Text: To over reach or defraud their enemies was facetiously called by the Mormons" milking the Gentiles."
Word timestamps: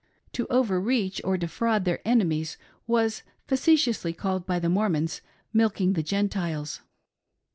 To 0.33 0.47
over 0.47 0.81
reach 0.81 1.21
or 1.23 1.37
defraud 1.37 1.85
their 1.85 1.99
enemies 2.05 2.57
was 2.87 3.21
facetiously 3.45 4.13
called 4.13 4.47
by 4.47 4.57
the 4.57 4.67
Mormons" 4.67 5.21
milking 5.53 5.93
the 5.93 6.01
Gentiles." 6.01 6.81